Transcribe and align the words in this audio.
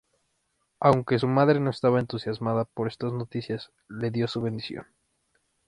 Aunque 0.79 1.19
su 1.19 1.27
madre 1.27 1.59
no 1.59 1.69
estaba 1.69 1.99
entusiasmada 1.99 2.65
por 2.65 2.87
estas 2.87 3.13
noticias, 3.13 3.71
le 3.87 4.09
dio 4.09 4.27
su 4.27 4.41
bendición. 4.41 4.85